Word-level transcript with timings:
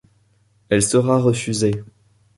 Elle 0.71 0.81
sera 0.81 1.19
refusée. 1.21 1.83